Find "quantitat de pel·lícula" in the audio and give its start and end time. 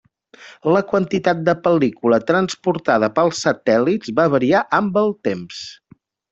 0.91-2.19